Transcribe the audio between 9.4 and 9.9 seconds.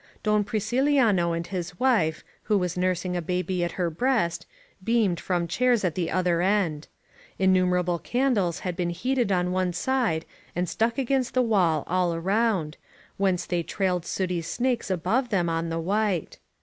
one